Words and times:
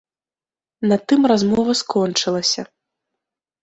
На 0.93 0.97
тым 1.13 1.21
размова 1.33 1.79
скончылася. 1.85 2.61